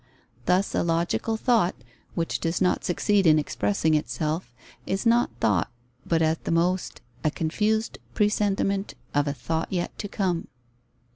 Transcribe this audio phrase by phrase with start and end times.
[0.47, 1.75] Thus a logical thought,
[2.15, 4.51] which does not succeed in expressing itself,
[4.87, 5.71] is not thought,
[6.07, 10.47] but at the most, a confused presentiment of a thought yet to come.